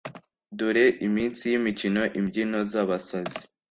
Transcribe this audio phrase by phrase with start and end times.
[0.57, 3.41] dore iminsi yimikino, imbyino zabasazi